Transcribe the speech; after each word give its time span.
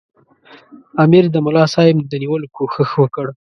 امیر 1.03 1.25
د 1.31 1.35
ملاصاحب 1.45 1.97
د 2.11 2.13
نیولو 2.21 2.47
کوښښ 2.55 2.91
وکړ. 3.01 3.25